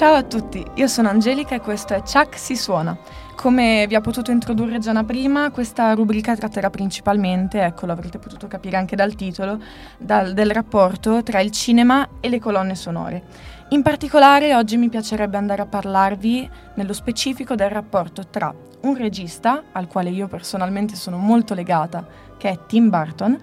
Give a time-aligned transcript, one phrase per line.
[0.00, 2.96] Ciao a tutti, io sono Angelica e questo è Chuck si suona.
[3.36, 8.78] Come vi ha potuto introdurre Gianna prima, questa rubrica tratterà principalmente, ecco l'avrete potuto capire
[8.78, 9.60] anche dal titolo,
[9.98, 13.24] dal, del rapporto tra il cinema e le colonne sonore.
[13.68, 19.64] In particolare oggi mi piacerebbe andare a parlarvi nello specifico del rapporto tra un regista,
[19.72, 22.06] al quale io personalmente sono molto legata,
[22.38, 23.38] che è Tim Burton,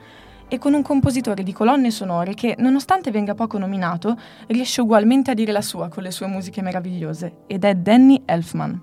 [0.48, 5.34] e con un compositore di colonne sonore che, nonostante venga poco nominato, riesce ugualmente a
[5.34, 8.82] dire la sua con le sue musiche meravigliose, ed è Danny Elfman.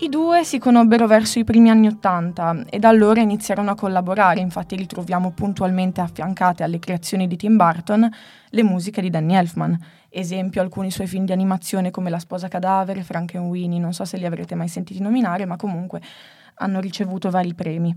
[0.00, 4.38] I due si conobbero verso i primi anni Ottanta e da allora iniziarono a collaborare,
[4.38, 8.08] infatti ritroviamo puntualmente affiancate alle creazioni di Tim Burton
[8.50, 9.76] le musiche di Danny Elfman,
[10.08, 14.24] esempio alcuni suoi film di animazione come La sposa cadavere, Frankenweenie, non so se li
[14.24, 16.00] avrete mai sentiti nominare, ma comunque
[16.54, 17.92] hanno ricevuto vari premi.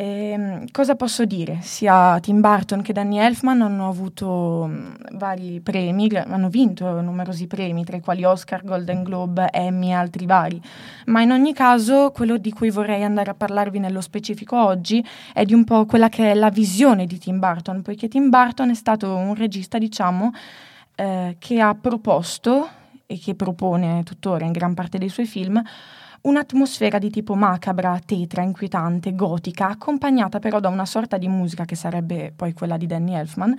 [0.00, 1.58] E, ehm, cosa posso dire?
[1.60, 4.28] Sia Tim Burton che Danny Elfman hanno avuto
[4.62, 9.94] um, vari premi, hanno vinto numerosi premi, tra i quali Oscar, Golden Globe, Emmy e
[9.94, 10.62] altri vari.
[11.06, 15.44] Ma in ogni caso, quello di cui vorrei andare a parlarvi nello specifico oggi è
[15.44, 18.74] di un po' quella che è la visione di Tim Burton, poiché Tim Burton è
[18.74, 20.30] stato un regista, diciamo,
[20.94, 22.68] eh, che ha proposto
[23.04, 25.60] e che propone tuttora in gran parte dei suoi film
[26.28, 31.74] un'atmosfera di tipo macabra, tetra, inquietante, gotica, accompagnata però da una sorta di musica che
[31.74, 33.54] sarebbe poi quella di Danny Elfman,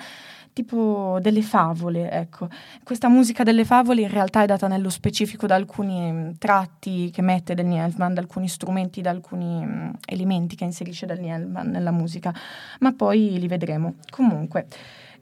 [0.54, 2.48] tipo delle favole, ecco.
[2.84, 7.22] Questa musica delle favole in realtà è data nello specifico da alcuni mm, tratti che
[7.22, 11.92] mette Danny Elfman, da alcuni strumenti, da alcuni mm, elementi che inserisce Danny Elfman nella
[11.92, 12.34] musica,
[12.80, 13.96] ma poi li vedremo.
[14.10, 14.68] Comunque,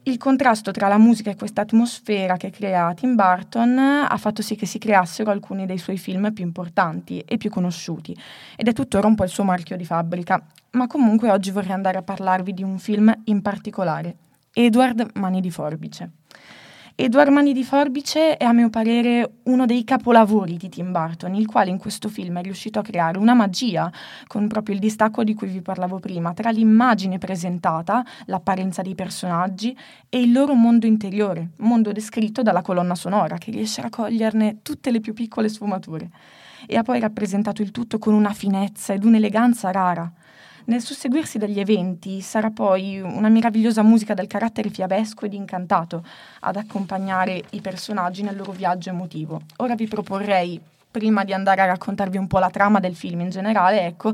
[0.07, 4.55] il contrasto tra la musica e questa atmosfera che crea Tim Burton ha fatto sì
[4.55, 8.17] che si creassero alcuni dei suoi film più importanti e più conosciuti
[8.55, 10.41] ed è tuttora un po' il suo marchio di fabbrica.
[10.71, 14.15] Ma comunque oggi vorrei andare a parlarvi di un film in particolare,
[14.53, 16.11] Edward Mani di Forbice.
[16.99, 21.45] Edward Mani di Forbice è a mio parere uno dei capolavori di Tim Burton, il
[21.45, 23.91] quale in questo film è riuscito a creare una magia,
[24.25, 29.77] con proprio il distacco di cui vi parlavo prima, tra l'immagine presentata, l'apparenza dei personaggi
[30.09, 34.89] e il loro mondo interiore, mondo descritto dalla colonna sonora, che riesce a coglierne tutte
[34.89, 36.09] le più piccole sfumature.
[36.65, 40.11] E ha poi rappresentato il tutto con una finezza ed un'eleganza rara.
[40.67, 46.03] Nel susseguirsi degli eventi sarà poi una meravigliosa musica dal carattere fiabesco ed incantato
[46.41, 49.43] ad accompagnare i personaggi nel loro viaggio emotivo.
[49.57, 50.59] Ora vi proporrei,
[50.91, 54.11] prima di andare a raccontarvi un po' la trama del film in generale, ecco,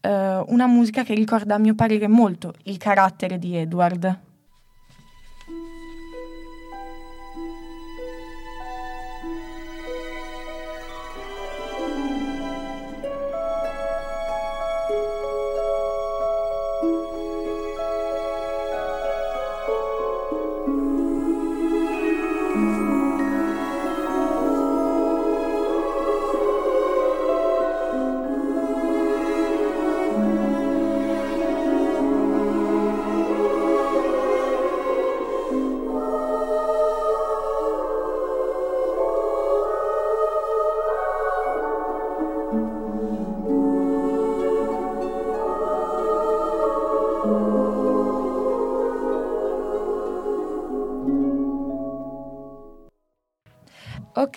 [0.00, 4.29] eh, una musica che ricorda a mio parere molto il carattere di Edward.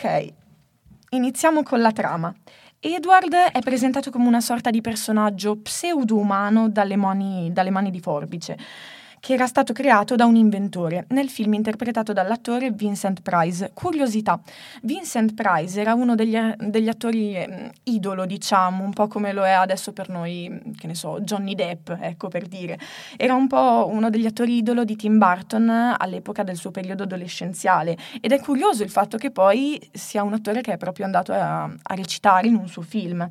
[0.04, 0.34] Ok,
[1.12, 2.36] iniziamo con la trama.
[2.82, 8.58] Edward è presentato come una sorta di personaggio pseudo-umano dalle mani, dalle mani di Forbice
[9.24, 13.72] che era stato creato da un inventore, nel film interpretato dall'attore Vincent Price.
[13.74, 14.38] Curiosità,
[14.82, 19.52] Vincent Price era uno degli, degli attori eh, idolo, diciamo, un po' come lo è
[19.52, 22.78] adesso per noi, che ne so, Johnny Depp, ecco per dire.
[23.16, 27.96] Era un po' uno degli attori idolo di Tim Burton all'epoca del suo periodo adolescenziale
[28.20, 31.64] ed è curioso il fatto che poi sia un attore che è proprio andato a,
[31.64, 33.26] a recitare in un suo film.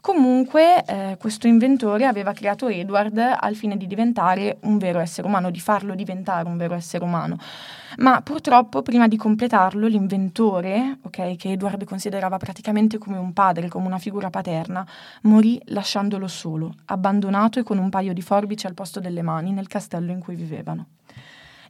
[0.00, 5.50] Comunque eh, questo inventore aveva creato Edward al fine di diventare un vero essere umano,
[5.50, 7.36] di farlo diventare un vero essere umano.
[7.98, 13.86] Ma purtroppo prima di completarlo l'inventore, okay, che Edward considerava praticamente come un padre, come
[13.86, 14.86] una figura paterna,
[15.22, 19.66] morì lasciandolo solo, abbandonato e con un paio di forbici al posto delle mani nel
[19.66, 20.86] castello in cui vivevano.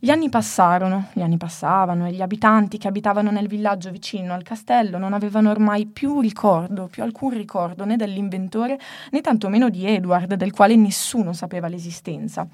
[0.02, 4.42] Gli anni passarono, gli anni passavano e gli abitanti che abitavano nel villaggio vicino al
[4.42, 8.78] castello non avevano ormai più ricordo, più alcun ricordo né dell'inventore
[9.10, 12.48] né tantomeno di Edward, del quale nessuno sapeva l'esistenza.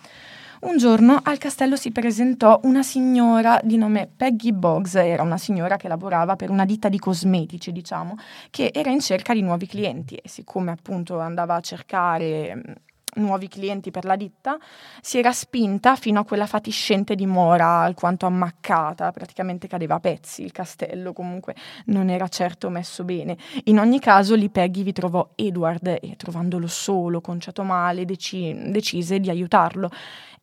[0.63, 5.77] Un giorno al castello si presentò una signora di nome Peggy Boggs, era una signora
[5.77, 8.17] che lavorava per una ditta di cosmetici, diciamo,
[8.51, 12.83] che era in cerca di nuovi clienti e siccome appunto andava a cercare
[13.17, 14.59] nuovi clienti per la ditta,
[15.01, 20.53] si era spinta fino a quella fatiscente dimora alquanto ammaccata, praticamente cadeva a pezzi, il
[20.53, 21.55] castello comunque
[21.87, 23.37] non era certo messo bene.
[23.65, 29.21] In ogni caso lì Peggy vi trovò Edward e trovandolo solo, conciato male, deci- decise
[29.21, 29.91] di aiutarlo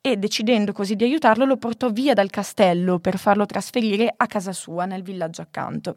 [0.05, 4.51] e decidendo così di aiutarlo lo portò via dal castello per farlo trasferire a casa
[4.51, 5.95] sua nel villaggio accanto.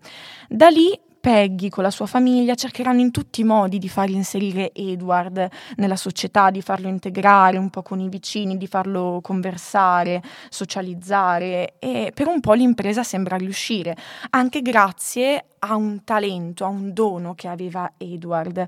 [0.48, 0.96] Da lì
[1.26, 5.96] Peggy con la sua famiglia cercheranno in tutti i modi di far inserire Edward nella
[5.96, 12.28] società, di farlo integrare un po' con i vicini, di farlo conversare, socializzare e per
[12.28, 13.96] un po' l'impresa sembra riuscire,
[14.30, 18.66] anche grazie a un talento, a un dono che aveva Edward.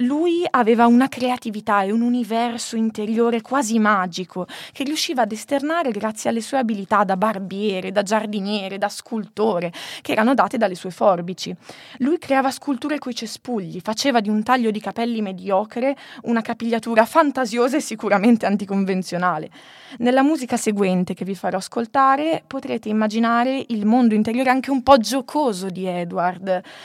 [0.00, 6.30] Lui aveva una creatività e un universo interiore quasi magico che riusciva ad esternare grazie
[6.30, 11.54] alle sue abilità da barbiere, da giardiniere, da scultore, che erano date dalle sue forbici.
[11.98, 17.76] Lui creava sculture coi cespugli, faceva di un taglio di capelli mediocre una capigliatura fantasiosa
[17.76, 19.50] e sicuramente anticonvenzionale.
[19.98, 24.98] Nella musica seguente che vi farò ascoltare potrete immaginare il mondo interiore anche un po'
[24.98, 26.14] giocoso di Edward,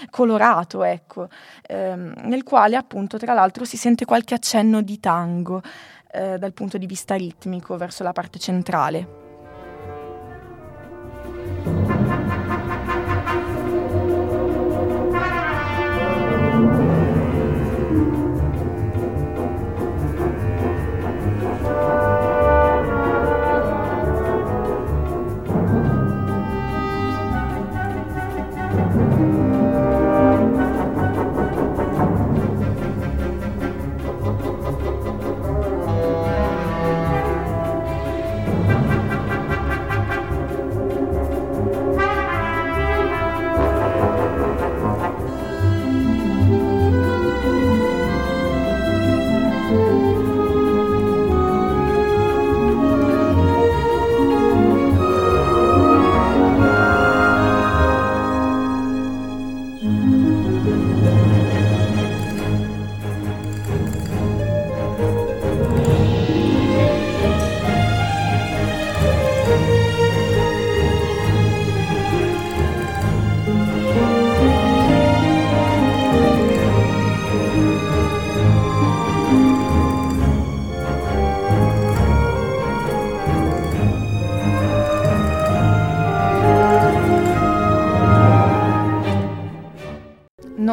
[0.10, 1.30] colorato, ecco,
[1.68, 5.62] ehm, nel quale appunto tra l'altro si sente qualche accenno di tango
[6.12, 9.21] eh, dal punto di vista ritmico verso la parte centrale.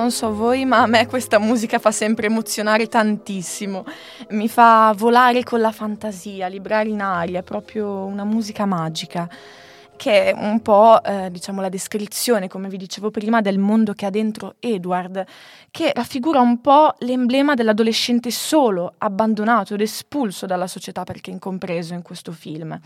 [0.08, 3.84] Non so voi, ma a me questa musica fa sempre emozionare tantissimo.
[4.31, 9.28] Mi fa volare con la fantasia, librare in aria, è proprio una musica magica
[9.98, 14.06] che è un po' eh, diciamo la descrizione, come vi dicevo prima, del mondo che
[14.06, 15.26] ha dentro Edward,
[15.70, 22.02] che raffigura un po' l'emblema dell'adolescente solo, abbandonato ed espulso dalla società perché incompreso in
[22.02, 22.78] questo film.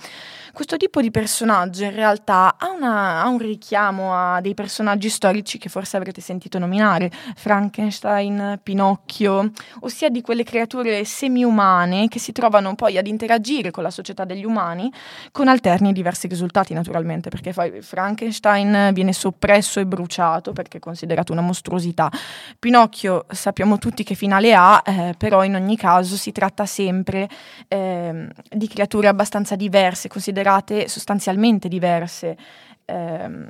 [0.52, 5.58] Questo tipo di personaggio in realtà ha, una, ha un richiamo a dei personaggi storici
[5.58, 9.50] che forse avrete sentito nominare, Frankenstein, Pinocchio,
[9.80, 14.44] ossia di quelle creature semi-umane che si trovano poi ad interagire con la società degli
[14.44, 14.90] umani
[15.30, 17.52] con alterni diversi risultati naturalmente naturalmente, perché
[17.82, 22.10] Frankenstein viene soppresso e bruciato perché è considerato una mostruosità.
[22.58, 27.28] Pinocchio sappiamo tutti che finale ha, eh, però in ogni caso si tratta sempre
[27.68, 32.36] eh, di creature abbastanza diverse, considerate sostanzialmente diverse.
[32.84, 33.46] Eh,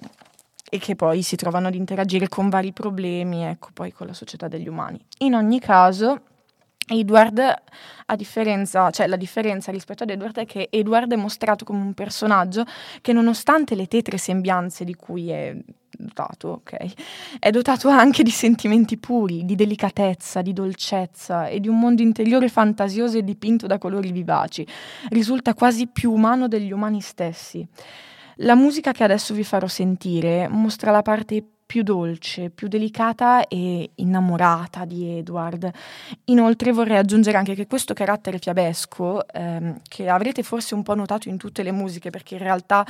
[0.75, 4.49] e che poi si trovano ad interagire con vari problemi, ecco, poi con la società
[4.49, 4.99] degli umani.
[5.19, 6.23] In ogni caso,
[6.93, 7.39] Edward,
[8.07, 11.95] a differenza, cioè la differenza rispetto ad Edward è che Edward è mostrato come un
[11.95, 12.65] personaggio
[13.01, 15.57] che nonostante le tetre sembianze di cui è
[15.97, 16.93] dotato, ok,
[17.39, 22.49] è dotato anche di sentimenti puri, di delicatezza, di dolcezza e di un mondo interiore
[22.49, 24.67] fantasioso e dipinto da colori vivaci.
[25.09, 27.67] Risulta quasi più umano degli umani stessi.
[28.37, 33.93] La musica che adesso vi farò sentire mostra la parte più dolce, più delicata e
[33.95, 35.71] innamorata di Edward.
[36.27, 41.31] Inoltre vorrei aggiungere anche che questo carattere fiabesco, ehm, che avrete forse un po' notato
[41.31, 42.85] in tutte le musiche, perché in realtà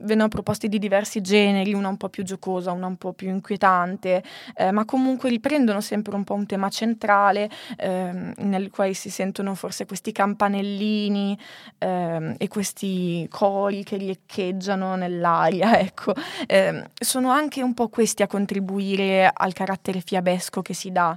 [0.00, 4.22] vengono proposti di diversi generi, una un po' più giocosa, una un po' più inquietante,
[4.54, 9.54] eh, ma comunque riprendono sempre un po' un tema centrale, ehm, nel quale si sentono
[9.54, 11.38] forse questi campanellini
[11.78, 16.12] ehm, e questi cori che riecheggiano nell'aria, ecco.
[16.46, 21.16] Ehm, sono anche un po' questi a contribuire al carattere fiabesco che si dà,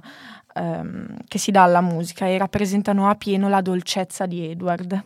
[0.54, 5.04] ehm, che si dà alla musica e rappresentano a pieno la dolcezza di Edward.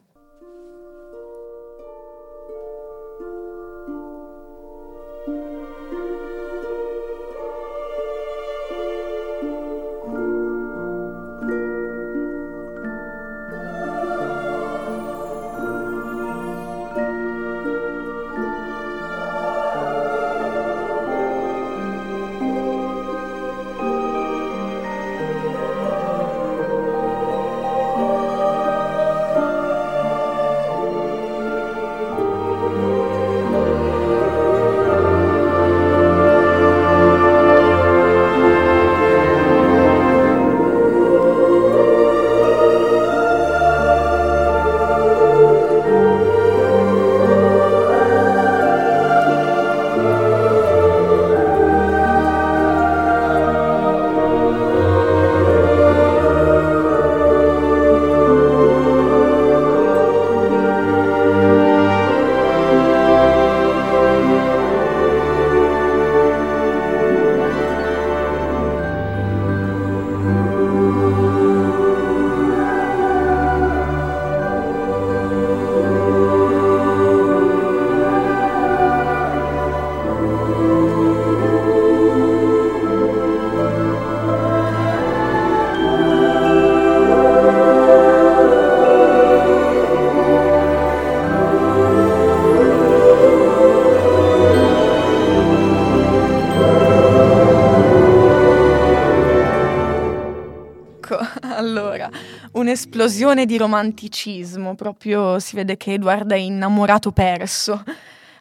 [103.03, 107.83] Un'esplosione di romanticismo, proprio si vede che Edward è innamorato perso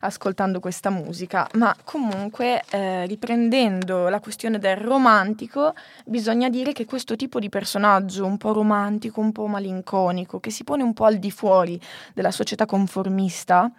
[0.02, 5.74] ascoltando questa musica, ma comunque eh, riprendendo la questione del romantico,
[6.06, 10.64] bisogna dire che questo tipo di personaggio un po' romantico, un po' malinconico, che si
[10.64, 11.80] pone un po' al di fuori
[12.14, 13.72] della società conformista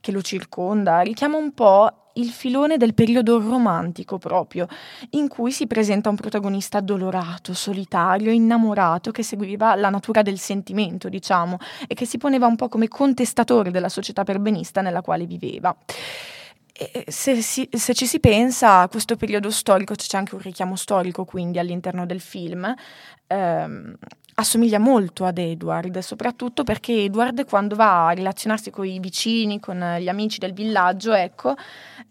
[0.00, 4.66] che lo circonda, richiama un po' il filone del periodo romantico proprio,
[5.10, 11.08] in cui si presenta un protagonista addolorato, solitario, innamorato, che seguiva la natura del sentimento,
[11.08, 15.74] diciamo, e che si poneva un po' come contestatore della società perbenista nella quale viveva.
[17.06, 21.26] Se, si, se, ci si pensa a questo periodo storico, c'è anche un richiamo storico
[21.26, 22.74] quindi all'interno del film,
[23.26, 23.96] ehm,
[24.34, 29.96] assomiglia molto ad Edward, soprattutto perché Edward quando va a relazionarsi con i vicini, con
[29.98, 31.54] gli amici del villaggio, ecco,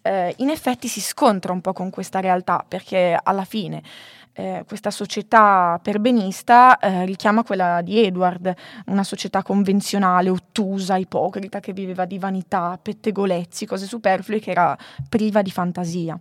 [0.01, 3.81] eh, in effetti si scontra un po' con questa realtà, perché alla fine
[4.39, 8.53] eh, questa società perbenista eh, richiama quella di Edward,
[8.85, 14.77] una società convenzionale, ottusa, ipocrita, che viveva di vanità, pettegolezzi, cose superflue, che era
[15.09, 16.17] priva di fantasia.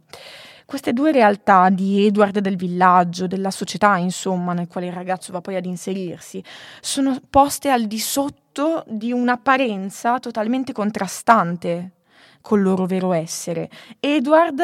[0.68, 5.40] Queste due realtà di Edward del villaggio, della società, insomma, nel quale il ragazzo va
[5.40, 6.44] poi ad inserirsi,
[6.82, 11.92] sono poste al di sotto di un'apparenza totalmente contrastante
[12.42, 13.70] col loro vero essere.
[13.98, 14.60] Edward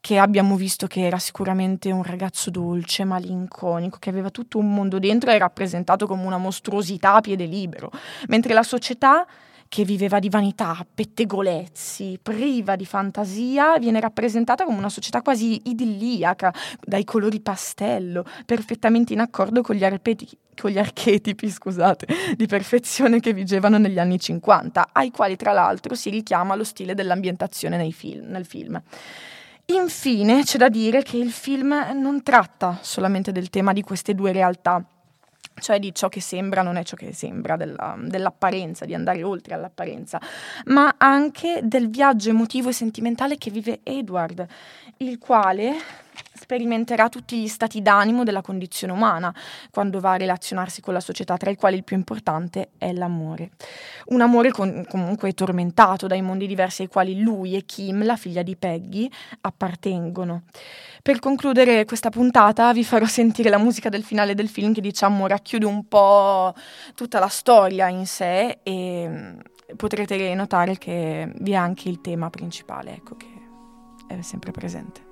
[0.00, 4.98] che abbiamo visto che era sicuramente un ragazzo dolce, malinconico, che aveva tutto un mondo
[4.98, 7.90] dentro e rappresentato come una mostruosità a piede libero,
[8.28, 9.26] mentre la società
[9.72, 16.52] che viveva di vanità, pettegolezzi, priva di fantasia, viene rappresentata come una società quasi idilliaca,
[16.78, 20.28] dai colori pastello, perfettamente in accordo con gli, arpeti,
[20.60, 25.94] con gli archetipi scusate, di perfezione che vigevano negli anni 50, ai quali tra l'altro
[25.94, 28.78] si richiama lo stile dell'ambientazione film, nel film.
[29.64, 34.32] Infine c'è da dire che il film non tratta solamente del tema di queste due
[34.32, 34.84] realtà,
[35.60, 39.54] cioè di ciò che sembra non è ciò che sembra, della, dell'apparenza, di andare oltre
[39.54, 40.20] all'apparenza,
[40.66, 44.46] ma anche del viaggio emotivo e sentimentale che vive Edward,
[44.98, 45.74] il quale
[46.34, 49.34] sperimenterà tutti gli stati d'animo della condizione umana
[49.70, 53.50] quando va a relazionarsi con la società, tra i quali il più importante è l'amore.
[54.06, 58.42] Un amore con, comunque tormentato dai mondi diversi ai quali lui e Kim, la figlia
[58.42, 59.10] di Peggy,
[59.42, 60.42] appartengono.
[61.02, 65.26] Per concludere questa puntata vi farò sentire la musica del finale del film che diciamo
[65.26, 66.54] racchiude un po'
[66.94, 69.38] tutta la storia in sé e mm,
[69.76, 73.26] potrete notare che vi è anche il tema principale, ecco che
[74.06, 75.11] è sempre presente.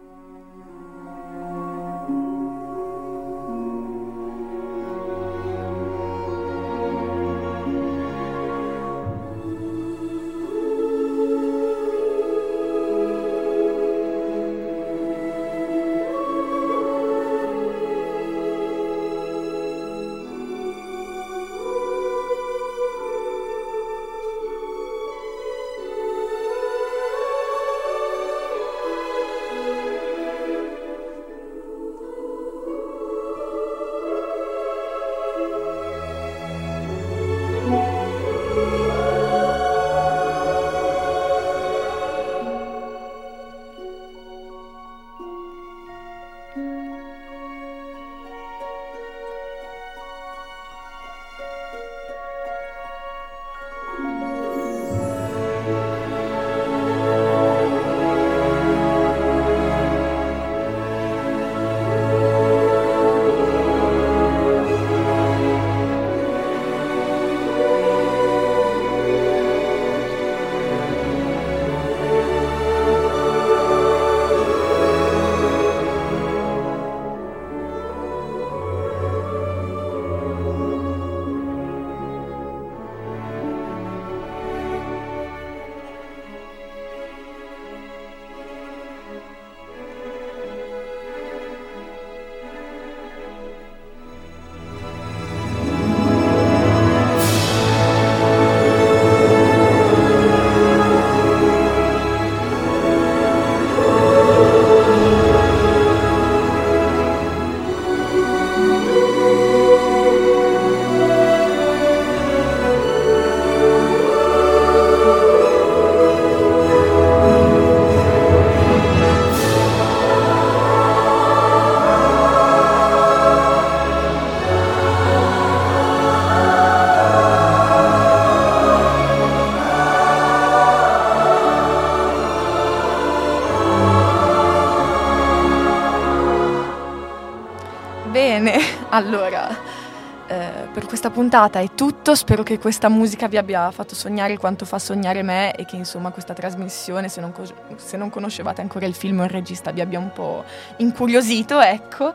[141.00, 145.22] Questa puntata è tutto, spero che questa musica vi abbia fatto sognare quanto fa sognare
[145.22, 149.20] me e che insomma questa trasmissione, se non, co- se non conoscevate ancora il film
[149.20, 150.44] o il regista, vi abbia un po'
[150.76, 152.12] incuriosito, ecco.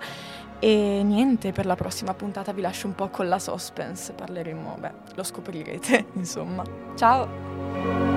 [0.60, 4.92] E niente, per la prossima puntata vi lascio un po' con la suspense, parleremo, beh,
[5.16, 6.64] lo scoprirete, insomma.
[6.96, 8.15] Ciao!